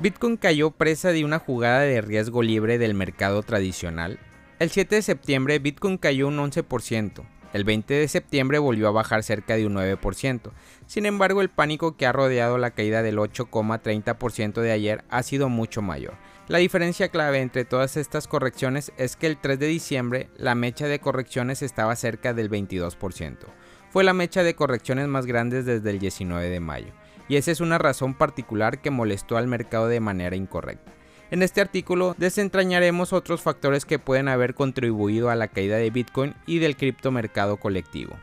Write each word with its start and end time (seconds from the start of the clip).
Bitcoin 0.00 0.36
cayó 0.36 0.70
presa 0.70 1.10
de 1.10 1.24
una 1.24 1.40
jugada 1.40 1.80
de 1.80 2.00
riesgo 2.00 2.40
libre 2.42 2.78
del 2.78 2.94
mercado 2.94 3.42
tradicional. 3.42 4.20
El 4.60 4.70
7 4.70 4.94
de 4.94 5.02
septiembre 5.02 5.58
Bitcoin 5.58 5.98
cayó 5.98 6.28
un 6.28 6.36
11%, 6.36 7.24
el 7.52 7.64
20 7.64 7.94
de 7.94 8.06
septiembre 8.06 8.60
volvió 8.60 8.86
a 8.86 8.92
bajar 8.92 9.24
cerca 9.24 9.56
de 9.56 9.66
un 9.66 9.74
9%. 9.74 10.52
Sin 10.86 11.04
embargo, 11.04 11.40
el 11.40 11.48
pánico 11.48 11.96
que 11.96 12.06
ha 12.06 12.12
rodeado 12.12 12.58
la 12.58 12.70
caída 12.70 13.02
del 13.02 13.18
8,30% 13.18 14.60
de 14.60 14.70
ayer 14.70 15.04
ha 15.10 15.24
sido 15.24 15.48
mucho 15.48 15.82
mayor. 15.82 16.14
La 16.46 16.58
diferencia 16.58 17.08
clave 17.08 17.40
entre 17.40 17.64
todas 17.64 17.96
estas 17.96 18.28
correcciones 18.28 18.92
es 18.98 19.16
que 19.16 19.26
el 19.26 19.36
3 19.36 19.58
de 19.58 19.66
diciembre 19.66 20.28
la 20.36 20.54
mecha 20.54 20.86
de 20.86 21.00
correcciones 21.00 21.60
estaba 21.60 21.96
cerca 21.96 22.34
del 22.34 22.48
22%. 22.48 23.36
Fue 23.90 24.04
la 24.04 24.12
mecha 24.12 24.44
de 24.44 24.54
correcciones 24.54 25.08
más 25.08 25.26
grandes 25.26 25.64
desde 25.66 25.90
el 25.90 25.98
19 25.98 26.50
de 26.50 26.60
mayo 26.60 26.92
y 27.28 27.36
esa 27.36 27.50
es 27.50 27.60
una 27.60 27.78
razón 27.78 28.14
particular 28.14 28.80
que 28.80 28.90
molestó 28.90 29.36
al 29.36 29.46
mercado 29.46 29.88
de 29.88 30.00
manera 30.00 30.36
incorrecta. 30.36 30.92
En 31.30 31.42
este 31.42 31.60
artículo 31.60 32.14
desentrañaremos 32.16 33.12
otros 33.12 33.42
factores 33.42 33.84
que 33.84 33.98
pueden 33.98 34.28
haber 34.28 34.54
contribuido 34.54 35.28
a 35.28 35.34
la 35.34 35.48
caída 35.48 35.76
de 35.76 35.90
Bitcoin 35.90 36.34
y 36.46 36.58
del 36.58 36.76
criptomercado 36.76 37.58
colectivo. 37.58 38.16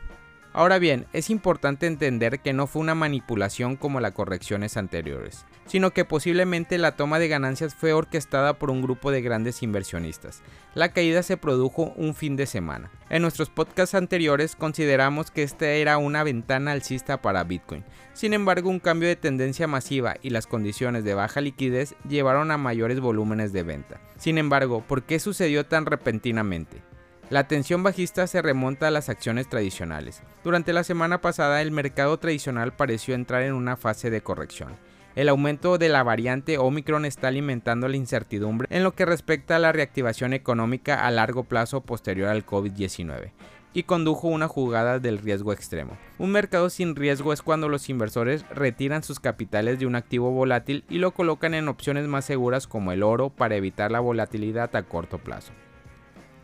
Ahora 0.52 0.78
bien, 0.78 1.06
es 1.12 1.30
importante 1.30 1.86
entender 1.86 2.40
que 2.40 2.52
no 2.52 2.66
fue 2.66 2.82
una 2.82 2.94
manipulación 2.94 3.76
como 3.76 4.00
las 4.00 4.12
correcciones 4.12 4.76
anteriores, 4.76 5.44
sino 5.66 5.90
que 5.90 6.04
posiblemente 6.04 6.78
la 6.78 6.96
toma 6.96 7.18
de 7.18 7.28
ganancias 7.28 7.74
fue 7.74 7.92
orquestada 7.92 8.58
por 8.58 8.70
un 8.70 8.82
grupo 8.82 9.10
de 9.10 9.22
grandes 9.22 9.62
inversionistas. 9.62 10.42
La 10.74 10.90
caída 10.90 11.22
se 11.22 11.36
produjo 11.36 11.92
un 11.96 12.14
fin 12.14 12.36
de 12.36 12.46
semana. 12.46 12.90
En 13.10 13.22
nuestros 13.22 13.50
podcasts 13.50 13.94
anteriores 13.94 14.56
consideramos 14.56 15.30
que 15.30 15.42
esta 15.42 15.66
era 15.66 15.98
una 15.98 16.22
ventana 16.22 16.72
alcista 16.72 17.22
para 17.22 17.44
Bitcoin. 17.44 17.84
Sin 18.14 18.32
embargo, 18.32 18.70
un 18.70 18.80
cambio 18.80 19.08
de 19.08 19.16
tendencia 19.16 19.66
masiva 19.66 20.16
y 20.22 20.30
las 20.30 20.46
condiciones 20.46 21.04
de 21.04 21.14
baja 21.14 21.40
liquidez 21.40 21.94
llevaron 22.08 22.50
a 22.50 22.58
mayores 22.58 23.00
volúmenes 23.00 23.52
de 23.52 23.62
venta. 23.62 24.00
Sin 24.16 24.38
embargo, 24.38 24.82
¿por 24.86 25.02
qué 25.02 25.18
sucedió 25.18 25.66
tan 25.66 25.86
repentinamente? 25.86 26.82
La 27.28 27.48
tensión 27.48 27.82
bajista 27.82 28.28
se 28.28 28.40
remonta 28.40 28.86
a 28.86 28.92
las 28.92 29.08
acciones 29.08 29.48
tradicionales. 29.48 30.22
Durante 30.44 30.72
la 30.72 30.84
semana 30.84 31.20
pasada 31.20 31.60
el 31.60 31.72
mercado 31.72 32.18
tradicional 32.18 32.72
pareció 32.72 33.16
entrar 33.16 33.42
en 33.42 33.52
una 33.52 33.76
fase 33.76 34.10
de 34.10 34.20
corrección. 34.20 34.76
El 35.16 35.30
aumento 35.30 35.78
de 35.78 35.88
la 35.88 36.02
variante 36.02 36.58
Omicron 36.58 37.06
está 37.06 37.28
alimentando 37.28 37.88
la 37.88 37.96
incertidumbre 37.96 38.68
en 38.70 38.84
lo 38.84 38.94
que 38.94 39.06
respecta 39.06 39.56
a 39.56 39.58
la 39.58 39.72
reactivación 39.72 40.34
económica 40.34 41.06
a 41.06 41.10
largo 41.10 41.44
plazo 41.44 41.80
posterior 41.80 42.28
al 42.28 42.44
COVID-19 42.44 43.32
y 43.72 43.84
condujo 43.84 44.28
una 44.28 44.46
jugada 44.46 44.98
del 44.98 45.16
riesgo 45.16 45.54
extremo. 45.54 45.96
Un 46.18 46.32
mercado 46.32 46.68
sin 46.68 46.94
riesgo 46.94 47.32
es 47.32 47.40
cuando 47.40 47.70
los 47.70 47.88
inversores 47.88 48.46
retiran 48.50 49.02
sus 49.02 49.18
capitales 49.18 49.78
de 49.78 49.86
un 49.86 49.96
activo 49.96 50.32
volátil 50.32 50.84
y 50.90 50.98
lo 50.98 51.12
colocan 51.12 51.54
en 51.54 51.68
opciones 51.68 52.06
más 52.06 52.26
seguras 52.26 52.66
como 52.66 52.92
el 52.92 53.02
oro 53.02 53.30
para 53.30 53.56
evitar 53.56 53.90
la 53.90 54.00
volatilidad 54.00 54.76
a 54.76 54.82
corto 54.82 55.16
plazo. 55.16 55.52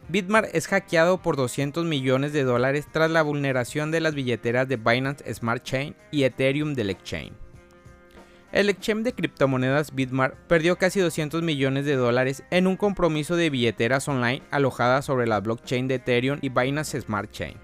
Bitmart 0.09 0.49
es 0.55 0.67
hackeado 0.67 1.21
por 1.21 1.37
200 1.37 1.85
millones 1.85 2.33
de 2.33 2.45
dólares 2.45 2.89
tras 2.91 3.11
la 3.11 3.21
vulneración 3.21 3.91
de 3.91 4.01
las 4.01 4.15
billeteras 4.15 4.67
de 4.67 4.77
Binance 4.77 5.35
Smart 5.35 5.63
Chain 5.63 5.95
y 6.11 6.23
Ethereum 6.23 6.73
del 6.73 6.89
exchange. 6.89 7.35
El 8.53 8.69
exchange 8.69 9.05
de 9.05 9.15
criptomonedas 9.15 9.95
Bitmart 9.95 10.35
perdió 10.47 10.77
casi 10.77 11.01
200 11.01 11.43
millones 11.43 11.87
de 11.87 11.97
dólares 11.97 12.45
en 12.51 12.67
un 12.67 12.77
compromiso 12.77 13.35
de 13.35 13.49
billeteras 13.49 14.07
online 14.09 14.43
alojadas 14.51 15.07
sobre 15.07 15.27
la 15.27 15.41
blockchain 15.41 15.89
de 15.89 15.95
Ethereum 15.95 16.39
y 16.43 16.51
Binance 16.51 17.01
Smart 17.01 17.31
Chain. 17.31 17.57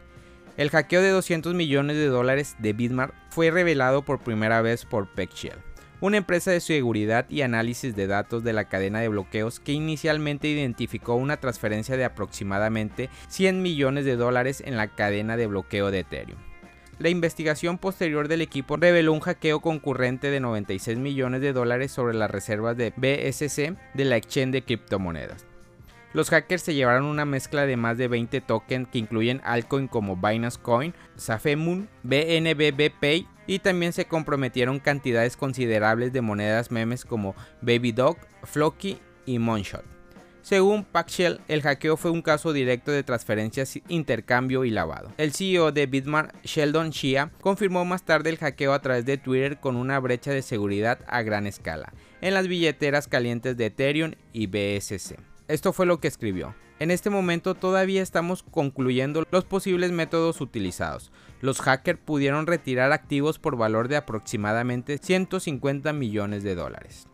El 0.56 0.70
hackeo 0.70 1.02
de 1.02 1.10
200 1.10 1.52
millones 1.54 1.98
de 1.98 2.06
dólares 2.06 2.56
de 2.58 2.72
Bitmart 2.72 3.14
fue 3.28 3.50
revelado 3.50 4.02
por 4.02 4.20
primera 4.20 4.62
vez 4.62 4.86
por 4.86 5.12
PeckShell 5.14 5.58
una 6.00 6.16
empresa 6.16 6.52
de 6.52 6.60
seguridad 6.60 7.26
y 7.28 7.42
análisis 7.42 7.96
de 7.96 8.06
datos 8.06 8.44
de 8.44 8.52
la 8.52 8.68
cadena 8.68 9.00
de 9.00 9.08
bloqueos 9.08 9.58
que 9.58 9.72
inicialmente 9.72 10.48
identificó 10.48 11.14
una 11.14 11.38
transferencia 11.38 11.96
de 11.96 12.04
aproximadamente 12.04 13.10
100 13.28 13.62
millones 13.62 14.04
de 14.04 14.16
dólares 14.16 14.62
en 14.64 14.76
la 14.76 14.88
cadena 14.94 15.36
de 15.36 15.48
bloqueo 15.48 15.90
de 15.90 16.00
Ethereum. 16.00 16.47
La 16.98 17.10
investigación 17.10 17.78
posterior 17.78 18.26
del 18.26 18.40
equipo 18.40 18.76
reveló 18.76 19.12
un 19.12 19.20
hackeo 19.20 19.60
concurrente 19.60 20.30
de 20.32 20.40
96 20.40 20.98
millones 20.98 21.40
de 21.40 21.52
dólares 21.52 21.92
sobre 21.92 22.14
las 22.14 22.28
reservas 22.28 22.76
de 22.76 22.92
BSC 22.96 23.76
de 23.94 24.04
la 24.04 24.16
exchange 24.16 24.50
de 24.50 24.62
criptomonedas. 24.62 25.46
Los 26.12 26.30
hackers 26.30 26.62
se 26.62 26.74
llevaron 26.74 27.04
una 27.04 27.24
mezcla 27.24 27.66
de 27.66 27.76
más 27.76 27.98
de 27.98 28.08
20 28.08 28.40
tokens 28.40 28.88
que 28.88 28.98
incluyen 28.98 29.40
altcoin 29.44 29.86
como 29.86 30.16
Binance 30.16 30.58
Coin, 30.60 30.92
Safemoon, 31.14 31.88
BNB 32.02 32.90
Pay 32.98 33.28
y 33.46 33.60
también 33.60 33.92
se 33.92 34.06
comprometieron 34.06 34.80
cantidades 34.80 35.36
considerables 35.36 36.12
de 36.12 36.22
monedas 36.22 36.72
memes 36.72 37.04
como 37.04 37.36
Baby 37.60 37.92
Dog, 37.92 38.16
Flocky 38.42 38.98
y 39.24 39.38
Monshot. 39.38 39.97
Según 40.42 40.84
Paxshell, 40.84 41.40
el 41.48 41.62
hackeo 41.62 41.96
fue 41.96 42.10
un 42.10 42.22
caso 42.22 42.52
directo 42.52 42.90
de 42.90 43.02
transferencias, 43.02 43.78
intercambio 43.88 44.64
y 44.64 44.70
lavado. 44.70 45.12
El 45.18 45.32
CEO 45.32 45.72
de 45.72 45.86
Bitmart, 45.86 46.34
Sheldon 46.44 46.90
Shia, 46.90 47.30
confirmó 47.40 47.84
más 47.84 48.04
tarde 48.04 48.30
el 48.30 48.38
hackeo 48.38 48.72
a 48.72 48.80
través 48.80 49.04
de 49.04 49.18
Twitter 49.18 49.60
con 49.60 49.76
una 49.76 49.98
brecha 49.98 50.30
de 50.30 50.42
seguridad 50.42 51.00
a 51.06 51.22
gran 51.22 51.46
escala 51.46 51.92
en 52.20 52.34
las 52.34 52.48
billeteras 52.48 53.08
calientes 53.08 53.56
de 53.56 53.66
Ethereum 53.66 54.12
y 54.32 54.46
BSC. 54.46 55.16
Esto 55.48 55.72
fue 55.72 55.86
lo 55.86 56.00
que 56.00 56.08
escribió. 56.08 56.54
En 56.80 56.90
este 56.90 57.10
momento 57.10 57.54
todavía 57.54 58.02
estamos 58.02 58.44
concluyendo 58.44 59.24
los 59.30 59.44
posibles 59.44 59.90
métodos 59.90 60.40
utilizados. 60.40 61.10
Los 61.40 61.60
hackers 61.60 61.98
pudieron 61.98 62.46
retirar 62.46 62.92
activos 62.92 63.38
por 63.38 63.56
valor 63.56 63.88
de 63.88 63.96
aproximadamente 63.96 64.98
150 64.98 65.92
millones 65.92 66.44
de 66.44 66.54
dólares. 66.54 67.08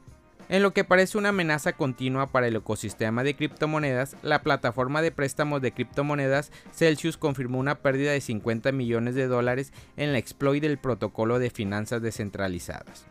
En 0.49 0.63
lo 0.63 0.73
que 0.73 0.85
parece 0.85 1.17
una 1.17 1.31
amenaza 1.31 1.73
continua 1.73 2.27
para 2.27 2.49
el 2.49 2.57
ecosistema 2.57 3.25
de 3.25 3.35
criptomonedas, 3.35 4.17
la 4.23 4.43
plataforma 4.43 5.01
de 5.01 5.11
préstamos 5.11 5.63
de 5.63 5.73
criptomonedas 5.73 6.53
Celsius 6.73 7.17
confirmó 7.17 7.59
una 7.59 7.77
pérdida 7.77 8.13
de 8.13 8.21
50 8.21 8.71
millones 8.73 9.15
de 9.15 9.27
dólares 9.27 9.73
en 9.97 10.13
la 10.13 10.19
exploit 10.19 10.63
del 10.63 10.79
protocolo 10.79 11.39
de 11.39 11.51
finanzas 11.51 12.03
descentralizadas. 12.03 13.07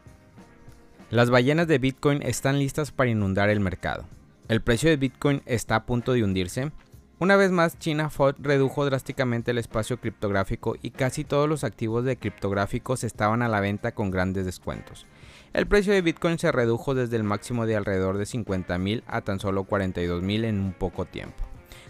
Las 1.10 1.30
ballenas 1.30 1.68
de 1.68 1.80
Bitcoin 1.80 2.22
están 2.22 2.60
listas 2.60 2.92
para 2.92 3.10
inundar 3.10 3.50
el 3.50 3.60
mercado. 3.60 4.06
El 4.48 4.62
precio 4.62 4.90
de 4.90 4.98
Bitcoin 4.98 5.42
está 5.46 5.76
a 5.76 5.86
punto 5.86 6.14
de 6.14 6.24
hundirse. 6.24 6.72
Una 7.20 7.36
vez 7.36 7.52
más, 7.52 7.80
China 7.80 8.10
FOD 8.10 8.36
redujo 8.40 8.86
drásticamente 8.86 9.52
el 9.52 9.58
espacio 9.58 10.00
criptográfico 10.00 10.76
y 10.82 10.92
casi 10.92 11.24
todos 11.24 11.48
los 11.48 11.64
activos 11.64 12.04
de 12.04 12.18
criptográficos 12.18 13.04
estaban 13.04 13.42
a 13.42 13.48
la 13.48 13.60
venta 13.60 13.94
con 13.94 14.12
grandes 14.12 14.46
descuentos. 14.46 15.06
El 15.54 15.68
precio 15.68 15.94
de 15.94 16.02
Bitcoin 16.02 16.40
se 16.40 16.52
redujo 16.52 16.96
desde 16.96 17.16
el 17.16 17.24
máximo 17.24 17.68
de 17.68 17.76
alrededor 17.76 18.18
de 18.18 18.24
50.000 18.24 19.04
a 19.06 19.22
tan 19.22 19.40
solo 19.40 19.66
42.000 19.66 20.46
en 20.46 20.60
un 20.60 20.74
poco 20.74 21.06
tiempo. 21.06 21.44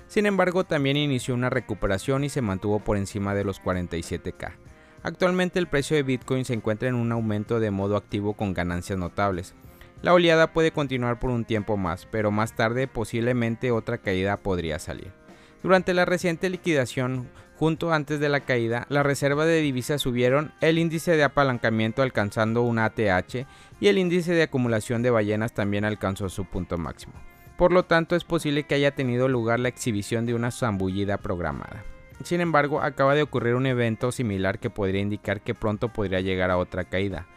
Sin 0.07 0.25
embargo, 0.25 0.66
también 0.66 0.97
inició 0.97 1.34
una 1.34 1.50
recuperación 1.50 2.25
y 2.25 2.29
se 2.29 2.41
mantuvo 2.41 2.81
por 2.81 2.97
encima 2.97 3.34
de 3.34 3.46
los 3.46 3.62
47k. 3.62 4.52
Actualmente 5.02 5.59
el 5.59 5.68
precio 5.68 5.96
de 5.96 6.03
Bitcoin 6.03 6.44
se 6.44 6.53
encuentra 6.53 6.90
en 6.90 6.96
un 6.96 7.13
aumento 7.13 7.62
de 7.62 7.72
modo 7.72 7.96
activo 7.96 8.34
con 8.34 8.53
ganancias 8.53 9.00
notables. 9.00 9.56
La 10.02 10.13
oleada 10.13 10.52
puede 10.52 10.72
continuar 10.72 11.18
por 11.18 11.29
un 11.29 11.46
tiempo 11.46 11.78
más, 11.78 12.06
pero 12.12 12.31
más 12.31 12.57
tarde 12.57 12.90
posiblemente 12.90 13.72
otra 13.72 13.97
caída 13.97 14.35
podría 14.35 14.78
salir. 14.78 15.13
Durante 15.63 15.94
la 15.94 16.03
reciente 16.03 16.50
liquidación, 16.50 17.29
junto 17.56 17.94
antes 17.94 18.19
de 18.19 18.30
la 18.30 18.41
caída, 18.41 18.86
las 18.90 19.06
reservas 19.06 19.47
de 19.47 19.62
divisas 19.62 20.02
subieron, 20.02 20.52
el 20.62 20.78
índice 20.78 21.16
de 21.16 21.24
apalancamiento 21.24 22.02
alcanzando 22.02 22.62
un 22.64 22.80
ATH 22.80 23.46
y 23.80 23.88
el 23.88 23.97
índice 23.97 24.34
de 24.34 24.44
acumulación 24.44 25.02
de 25.02 25.12
ballenas 25.12 25.53
también 25.53 25.86
alcanzó 25.86 26.30
su 26.30 26.46
punto 26.46 26.78
máximo. 26.78 27.14
Por 27.58 27.72
lo 27.72 27.84
tanto, 27.84 28.16
es 28.16 28.24
posible 28.24 28.64
que 28.64 28.75
haya 28.75 28.96
tenido 28.96 29.28
lugar 29.28 29.59
la 29.59 29.69
exhibición 29.69 30.25
de 30.25 30.34
una 30.34 30.52
zambullida 30.52 31.18
programada. 31.18 31.84
Sin 32.24 32.41
embargo, 32.41 32.81
acaba 32.81 33.16
de 33.16 33.22
ocurrir 33.22 33.56
un 33.56 33.66
evento 33.66 34.12
similar 34.12 34.59
que 34.59 34.70
podría 34.70 35.02
indicar 35.02 35.41
que 35.41 35.53
pronto 35.53 35.90
podría 35.90 36.22
llegar 36.22 36.52
a 36.52 36.58
otra 36.58 36.84
caída. 36.85 37.28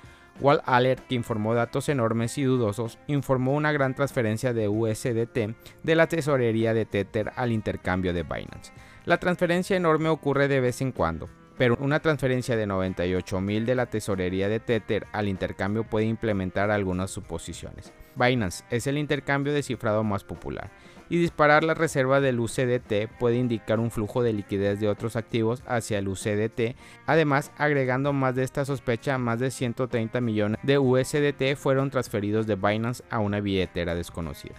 Wall 0.41 0.63
Alert, 0.65 1.07
que 1.07 1.15
informó 1.15 1.55
datos 1.55 1.89
enormes 1.89 2.37
y 2.39 2.45
dudosos, 2.45 2.99
informó 3.07 3.55
una 3.55 3.73
gran 3.73 3.95
transferencia 3.95 4.53
de 4.53 4.69
USDT 4.69 5.55
de 5.83 5.95
la 5.95 6.07
tesorería 6.07 6.75
de 6.75 6.85
Tether 6.85 7.33
al 7.37 7.53
intercambio 7.53 8.13
de 8.13 8.23
Binance. 8.23 8.73
La 9.05 9.19
transferencia 9.19 9.77
enorme 9.77 10.09
ocurre 10.09 10.49
de 10.49 10.61
vez 10.61 10.81
en 10.81 10.93
cuando, 10.93 11.29
pero 11.57 11.77
una 11.81 12.01
transferencia 12.01 12.57
de 12.57 12.67
98.000 12.67 13.65
de 13.65 13.75
la 13.75 13.87
tesorería 13.87 14.49
de 14.49 14.61
Tether 14.61 15.07
al 15.13 15.29
intercambio 15.29 15.85
puede 15.85 16.07
implementar 16.07 16.71
algunas 16.71 17.11
suposiciones. 17.11 17.93
Binance 18.17 18.65
es 18.71 18.87
el 18.87 18.99
intercambio 18.99 19.53
de 19.53 19.63
cifrado 19.63 20.03
más 20.03 20.25
popular 20.25 20.71
y 21.09 21.19
disparar 21.19 21.65
la 21.65 21.75
reserva 21.75 22.21
del 22.21 22.41
UCDT 22.41 23.09
puede 23.19 23.37
indicar 23.37 23.79
un 23.79 23.91
flujo 23.91 24.23
de 24.23 24.33
liquidez 24.33 24.81
de 24.81 24.89
otros 24.89 25.17
activos 25.17 25.63
hacia 25.67 25.99
el 25.99 26.09
UCDT. 26.09 26.77
Además, 27.07 27.53
agregando 27.57 28.13
más 28.13 28.35
de 28.35 28.43
esta 28.43 28.65
sospecha, 28.65 29.19
más 29.19 29.39
de 29.39 29.51
130 29.51 30.21
millones 30.21 30.61
de 30.63 30.79
USDT 30.79 31.57
fueron 31.57 31.91
transferidos 31.91 32.47
de 32.47 32.57
Binance 32.57 33.05
a 33.11 33.21
una 33.21 33.41
billetera 33.41 33.95
desconocida. 33.95 34.57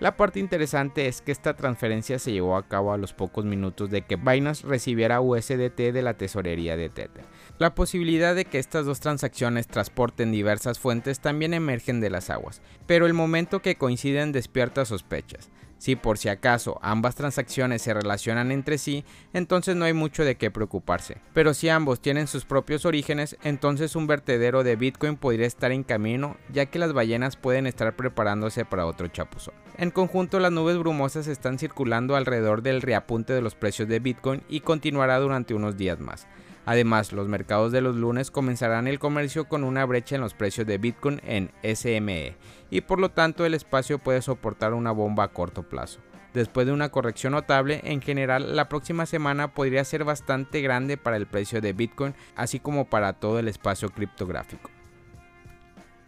La 0.00 0.16
parte 0.16 0.38
interesante 0.38 1.08
es 1.08 1.20
que 1.20 1.32
esta 1.32 1.56
transferencia 1.56 2.20
se 2.20 2.30
llevó 2.30 2.56
a 2.56 2.68
cabo 2.68 2.92
a 2.92 2.98
los 2.98 3.12
pocos 3.12 3.44
minutos 3.44 3.90
de 3.90 4.02
que 4.02 4.14
Binance 4.14 4.64
recibiera 4.64 5.20
USDT 5.20 5.76
de 5.92 6.02
la 6.02 6.14
tesorería 6.14 6.76
de 6.76 6.88
Tether. 6.88 7.24
La 7.58 7.74
posibilidad 7.74 8.34
de 8.34 8.44
que 8.44 8.58
estas 8.58 8.86
dos 8.86 9.00
transacciones 9.00 9.66
transporten 9.66 10.30
diversas 10.32 10.78
fuentes 10.78 11.20
también 11.20 11.54
emergen 11.54 12.00
de 12.00 12.10
las 12.10 12.30
aguas, 12.30 12.60
pero 12.86 13.06
el 13.06 13.14
momento 13.14 13.60
que 13.62 13.76
coinciden 13.76 14.32
despierta 14.32 14.84
sospechas. 14.84 15.50
Si 15.78 15.94
por 15.94 16.18
si 16.18 16.28
acaso 16.28 16.78
ambas 16.82 17.14
transacciones 17.14 17.82
se 17.82 17.94
relacionan 17.94 18.50
entre 18.50 18.78
sí, 18.78 19.04
entonces 19.32 19.76
no 19.76 19.84
hay 19.84 19.92
mucho 19.92 20.24
de 20.24 20.36
qué 20.36 20.50
preocuparse. 20.50 21.18
Pero 21.32 21.54
si 21.54 21.68
ambos 21.68 22.00
tienen 22.00 22.26
sus 22.26 22.44
propios 22.44 22.84
orígenes, 22.84 23.36
entonces 23.44 23.94
un 23.94 24.08
vertedero 24.08 24.64
de 24.64 24.74
Bitcoin 24.74 25.16
podría 25.16 25.46
estar 25.46 25.70
en 25.70 25.84
camino, 25.84 26.36
ya 26.52 26.66
que 26.66 26.80
las 26.80 26.92
ballenas 26.92 27.36
pueden 27.36 27.68
estar 27.68 27.94
preparándose 27.94 28.64
para 28.64 28.86
otro 28.86 29.06
chapuzón. 29.06 29.54
En 29.76 29.92
conjunto, 29.92 30.40
las 30.40 30.50
nubes 30.50 30.78
brumosas 30.78 31.28
están 31.28 31.60
circulando 31.60 32.16
alrededor 32.16 32.62
del 32.62 32.82
reapunte 32.82 33.32
de 33.32 33.42
los 33.42 33.54
precios 33.54 33.88
de 33.88 34.00
Bitcoin 34.00 34.42
y 34.48 34.60
continuará 34.60 35.20
durante 35.20 35.54
unos 35.54 35.76
días 35.76 36.00
más. 36.00 36.26
Además, 36.68 37.14
los 37.14 37.28
mercados 37.28 37.72
de 37.72 37.80
los 37.80 37.96
lunes 37.96 38.30
comenzarán 38.30 38.88
el 38.88 38.98
comercio 38.98 39.48
con 39.48 39.64
una 39.64 39.86
brecha 39.86 40.16
en 40.16 40.20
los 40.20 40.34
precios 40.34 40.66
de 40.66 40.76
Bitcoin 40.76 41.18
en 41.24 41.50
SME 41.62 42.36
y 42.68 42.82
por 42.82 43.00
lo 43.00 43.10
tanto 43.10 43.46
el 43.46 43.54
espacio 43.54 43.98
puede 43.98 44.20
soportar 44.20 44.74
una 44.74 44.90
bomba 44.90 45.24
a 45.24 45.28
corto 45.28 45.62
plazo. 45.62 46.00
Después 46.34 46.66
de 46.66 46.74
una 46.74 46.90
corrección 46.90 47.32
notable, 47.32 47.80
en 47.84 48.02
general 48.02 48.54
la 48.54 48.68
próxima 48.68 49.06
semana 49.06 49.54
podría 49.54 49.82
ser 49.82 50.04
bastante 50.04 50.60
grande 50.60 50.98
para 50.98 51.16
el 51.16 51.26
precio 51.26 51.62
de 51.62 51.72
Bitcoin, 51.72 52.14
así 52.36 52.60
como 52.60 52.90
para 52.90 53.14
todo 53.14 53.38
el 53.38 53.48
espacio 53.48 53.88
criptográfico. 53.88 54.68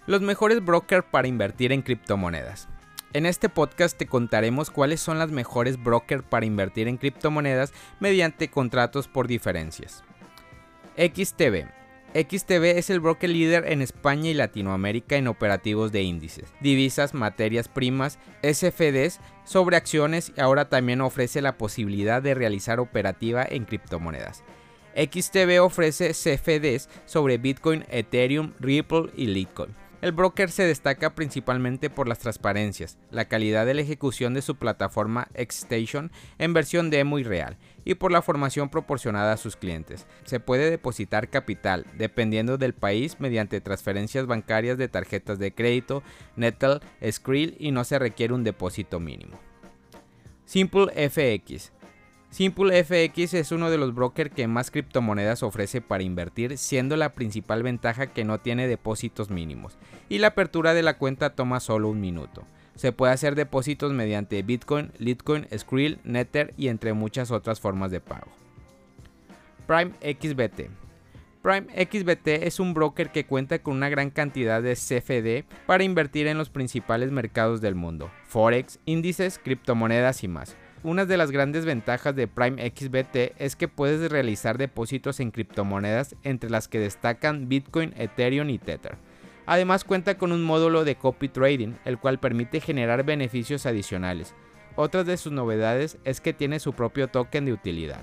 Los 0.07 0.21
mejores 0.21 0.63
brokers 0.63 1.07
para 1.11 1.27
invertir 1.27 1.73
en 1.73 1.81
criptomonedas. 1.81 2.69
En 3.15 3.25
este 3.25 3.49
podcast 3.49 3.97
te 3.97 4.07
contaremos 4.07 4.69
cuáles 4.69 5.01
son 5.01 5.19
las 5.19 5.31
mejores 5.31 5.83
brokers 5.83 6.23
para 6.23 6.45
invertir 6.45 6.87
en 6.87 6.99
criptomonedas 6.99 7.73
mediante 7.99 8.51
contratos 8.51 9.09
por 9.09 9.27
diferencias. 9.27 10.05
XTB. 11.01 11.65
XTB 12.13 12.77
es 12.77 12.91
el 12.91 13.01
broker 13.01 13.31
líder 13.31 13.73
en 13.73 13.81
España 13.81 14.29
y 14.29 14.35
Latinoamérica 14.35 15.17
en 15.17 15.29
operativos 15.29 15.93
de 15.93 16.03
índices, 16.03 16.53
divisas, 16.61 17.15
materias 17.15 17.69
primas, 17.69 18.19
SFDs 18.43 19.19
sobre 19.45 19.77
acciones 19.77 20.31
y 20.37 20.41
ahora 20.43 20.69
también 20.69 21.01
ofrece 21.01 21.41
la 21.41 21.57
posibilidad 21.57 22.21
de 22.21 22.35
realizar 22.35 22.81
operativa 22.81 23.47
en 23.49 23.65
criptomonedas. 23.65 24.45
XTB 24.95 25.63
ofrece 25.63 26.11
CFDs 26.11 26.91
sobre 27.07 27.39
Bitcoin, 27.39 27.87
Ethereum, 27.89 28.53
Ripple 28.61 29.11
y 29.17 29.29
Litecoin 29.29 29.75
el 30.01 30.13
broker 30.13 30.51
se 30.51 30.65
destaca 30.65 31.15
principalmente 31.15 31.91
por 31.91 32.09
las 32.09 32.19
transparencias, 32.19 32.99
la 33.11 33.27
calidad 33.27 33.67
de 33.67 33.75
la 33.75 33.83
ejecución 33.83 34.35
de 34.35 34.43
su 34.43 34.57
plataforma 34.57 35.29
Xstation 35.35 36.11
en 36.39 36.55
versión 36.55 36.91
demo 36.91 37.19
y 37.19 37.25
real, 37.25 37.59
y 37.85 37.95
por 37.95 38.13
la 38.13 38.23
formación 38.23 38.71
proporcionada 38.71 39.33
a 39.33 39.37
sus 39.37 39.57
clientes. 39.57 40.07
Se 40.25 40.41
puede 40.41 40.71
depositar 40.71 41.29
capital, 41.29 41.87
dependiendo 41.97 42.59
del 42.59 42.75
país, 42.75 43.21
mediante 43.21 43.61
transferencias 43.61 44.27
bancarias 44.27 44.79
de 44.79 44.89
tarjetas 44.89 45.39
de 45.39 45.53
crédito, 45.53 46.03
Netel, 46.37 46.81
Skrill 47.11 47.57
y 47.59 47.71
no 47.71 47.85
se 47.85 47.99
requiere 47.99 48.35
un 48.35 48.45
depósito 48.45 49.01
mínimo. 49.01 49.39
Simple 50.45 50.91
FX 51.09 51.73
Simple 52.31 52.85
FX 52.85 53.35
es 53.35 53.51
uno 53.51 53.71
de 53.71 53.77
los 53.79 53.93
brokers 53.93 54.33
que 54.33 54.47
más 54.47 54.71
criptomonedas 54.71 55.43
ofrece 55.43 55.81
para 55.81 56.05
invertir, 56.05 56.59
siendo 56.59 56.97
la 56.97 57.13
principal 57.13 57.65
ventaja 57.65 58.07
que 58.07 58.25
no 58.25 58.39
tiene 58.39 58.69
depósitos 58.69 59.31
mínimos, 59.31 59.77
y 60.09 60.19
la 60.19 60.29
apertura 60.29 60.73
de 60.73 60.83
la 60.83 60.97
cuenta 60.97 61.35
toma 61.35 61.59
solo 61.59 61.89
un 61.89 62.01
minuto. 62.01 62.45
Se 62.77 62.93
puede 62.93 63.13
hacer 63.13 63.35
depósitos 63.35 63.93
mediante 63.93 64.43
Bitcoin, 64.43 64.93
Litecoin, 64.99 65.49
Skrill, 65.59 65.99
Nether 66.05 66.55
y 66.57 66.69
entre 66.69 66.93
muchas 66.93 67.33
otras 67.33 67.59
formas 67.59 67.91
de 67.91 68.01
pago. 68.01 68.29
Prime 69.67 69.91
XBT 70.01 70.71
Prime 71.43 71.67
XBT 71.75 72.45
es 72.47 72.61
un 72.61 72.75
broker 72.75 73.11
que 73.11 73.25
cuenta 73.25 73.61
con 73.61 73.75
una 73.75 73.89
gran 73.89 74.11
cantidad 74.11 74.63
de 74.63 74.75
CFD 74.75 75.51
para 75.67 75.85
invertir 75.85 76.27
en 76.27 76.39
los 76.39 76.51
principales 76.51 77.11
mercados 77.11 77.61
del 77.61 77.75
mundo, 77.75 78.11
Forex, 78.25 78.79
índices, 78.85 79.41
criptomonedas 79.43 80.23
y 80.23 80.29
más. 80.29 80.57
Una 80.83 81.05
de 81.05 81.19
las 81.19 81.31
grandes 81.31 81.67
ventajas 81.67 82.17
de 82.17 82.27
Prime 82.27 82.73
XBT 82.75 83.35
es 83.39 83.55
que 83.55 83.69
puedes 83.69 84.11
realizar 84.11 84.57
depósitos 84.57 85.21
en 85.21 85.31
criptomonedas 85.31 86.17
entre 86.23 86.49
las 86.49 86.69
que 86.69 86.79
destacan 86.79 87.51
Bitcoin, 87.51 87.93
Ethereum 87.99 88.49
y 88.49 88.59
Tether. 88.59 88.97
Además 89.45 89.85
cuenta 89.85 90.17
con 90.17 90.33
un 90.33 90.43
módulo 90.43 90.85
de 90.85 90.95
copy 90.95 91.29
trading, 91.29 91.75
el 91.85 91.99
cual 91.99 92.19
permite 92.19 92.63
generar 92.63 93.05
beneficios 93.05 93.67
adicionales. 93.67 94.35
Otra 94.75 95.05
de 95.05 95.19
sus 95.19 95.33
novedades 95.33 95.99
es 96.05 96.23
que 96.23 96.33
tiene 96.33 96.61
su 96.61 96.73
propio 96.73 97.09
token 97.09 97.45
de 97.45 97.53
utilidad. 97.53 98.01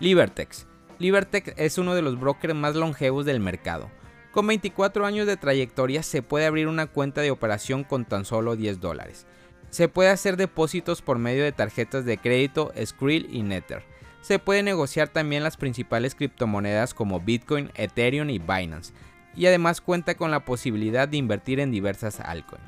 Libertex. 0.00 0.66
Libertex 0.98 1.54
es 1.56 1.78
uno 1.78 1.94
de 1.94 2.02
los 2.02 2.20
brokers 2.20 2.54
más 2.54 2.74
longevos 2.74 3.24
del 3.24 3.40
mercado. 3.40 3.88
Con 4.30 4.46
24 4.46 5.06
años 5.06 5.26
de 5.26 5.38
trayectoria 5.38 6.02
se 6.02 6.20
puede 6.20 6.44
abrir 6.44 6.68
una 6.68 6.86
cuenta 6.86 7.22
de 7.22 7.30
operación 7.30 7.82
con 7.82 8.04
tan 8.04 8.26
solo 8.26 8.56
10 8.56 8.80
dólares. 8.80 9.26
Se 9.74 9.88
puede 9.88 10.10
hacer 10.10 10.36
depósitos 10.36 11.02
por 11.02 11.18
medio 11.18 11.42
de 11.42 11.50
tarjetas 11.50 12.04
de 12.04 12.16
crédito, 12.16 12.72
Skrill 12.80 13.26
y 13.32 13.42
Nether. 13.42 13.82
Se 14.20 14.38
puede 14.38 14.62
negociar 14.62 15.08
también 15.08 15.42
las 15.42 15.56
principales 15.56 16.14
criptomonedas 16.14 16.94
como 16.94 17.18
Bitcoin, 17.18 17.72
Ethereum 17.74 18.30
y 18.30 18.38
Binance. 18.38 18.92
Y 19.34 19.46
además 19.46 19.80
cuenta 19.80 20.14
con 20.14 20.30
la 20.30 20.44
posibilidad 20.44 21.08
de 21.08 21.16
invertir 21.16 21.58
en 21.58 21.72
diversas 21.72 22.20
altcoins. 22.20 22.62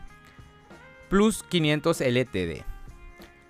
Plus 1.09 1.45
500 1.45 2.01
LTD. 2.01 2.65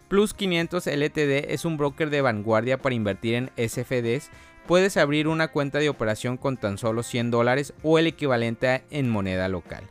Plus 0.09 0.35
500 0.35 0.87
LTD 0.87 1.50
es 1.50 1.64
un 1.64 1.79
broker 1.79 2.11
de 2.11 2.20
vanguardia 2.20 2.76
para 2.76 2.94
invertir 2.94 3.37
en 3.37 3.50
SFDs. 3.56 4.29
Puedes 4.67 4.99
abrir 4.99 5.29
una 5.29 5.49
cuenta 5.49 5.79
de 5.79 5.88
operación 5.88 6.37
con 6.37 6.59
tan 6.59 6.76
solo 6.76 7.02
100 7.02 7.31
dólares 7.31 7.73
o 7.82 7.99
el 7.99 8.06
equivalente 8.06 8.85
en 8.91 9.09
moneda 9.09 9.49
local. 9.49 9.85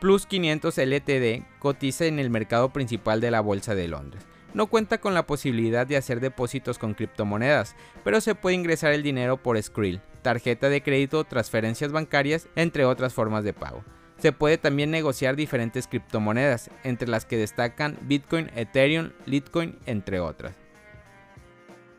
Plus 0.00 0.24
500 0.24 0.78
LTD 0.78 1.42
cotiza 1.58 2.06
en 2.06 2.18
el 2.18 2.30
mercado 2.30 2.72
principal 2.72 3.20
de 3.20 3.30
la 3.30 3.42
Bolsa 3.42 3.74
de 3.74 3.86
Londres. 3.86 4.24
No 4.54 4.66
cuenta 4.66 4.98
con 4.98 5.12
la 5.12 5.26
posibilidad 5.26 5.86
de 5.86 5.98
hacer 5.98 6.20
depósitos 6.20 6.78
con 6.78 6.94
criptomonedas, 6.94 7.76
pero 8.02 8.22
se 8.22 8.34
puede 8.34 8.56
ingresar 8.56 8.92
el 8.92 9.02
dinero 9.02 9.36
por 9.36 9.62
Skrill, 9.62 10.00
tarjeta 10.22 10.70
de 10.70 10.82
crédito, 10.82 11.24
transferencias 11.24 11.92
bancarias, 11.92 12.48
entre 12.56 12.86
otras 12.86 13.12
formas 13.12 13.44
de 13.44 13.52
pago. 13.52 13.84
Se 14.16 14.32
puede 14.32 14.56
también 14.56 14.90
negociar 14.90 15.36
diferentes 15.36 15.86
criptomonedas, 15.86 16.70
entre 16.82 17.06
las 17.06 17.26
que 17.26 17.36
destacan 17.36 17.98
Bitcoin, 18.02 18.50
Ethereum, 18.56 19.10
Litecoin, 19.26 19.78
entre 19.84 20.18
otras. 20.18 20.54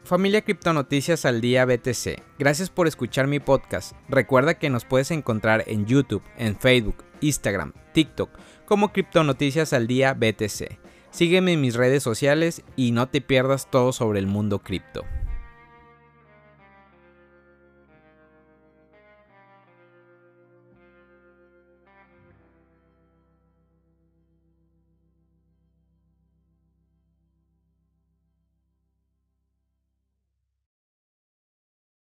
Familia 0.04 0.42
Criptonoticias 0.42 1.26
al 1.26 1.40
Día 1.40 1.66
BTC, 1.66 2.20
gracias 2.40 2.72
por 2.72 2.88
escuchar 2.88 3.28
mi 3.28 3.40
podcast. 3.40 3.94
Recuerda 4.10 4.56
que 4.56 4.72
nos 4.72 4.86
puedes 4.86 5.12
encontrar 5.12 5.64
en 5.68 5.86
YouTube, 5.86 6.24
en 6.38 6.58
Facebook, 6.58 7.04
Instagram, 7.22 7.74
TikTok 7.94 8.30
como 8.66 8.92
Criptonoticias 8.92 9.74
al 9.74 9.88
Día 9.88 10.14
BTC. 10.14 10.80
Sígueme 11.12 11.54
en 11.54 11.62
mis 11.62 11.76
redes 11.76 12.04
sociales 12.04 12.64
y 12.76 12.92
no 12.92 13.10
te 13.10 13.22
pierdas 13.22 13.70
todo 13.70 13.92
sobre 13.92 14.20
el 14.20 14.28
mundo 14.28 14.60
cripto. 14.60 15.04